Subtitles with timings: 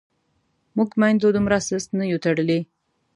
[0.77, 2.59] موږ میندو دومره سست نه یو تړلي.